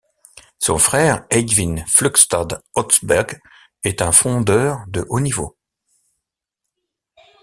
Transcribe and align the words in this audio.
Son 0.57 0.79
frère 0.79 1.27
Eivind 1.29 1.85
Flugstad 1.85 2.63
Østberg 2.75 3.39
est 3.83 4.01
un 4.01 4.11
fondeur 4.11 4.79
de 4.87 5.05
haut 5.09 5.19
niveau. 5.19 5.55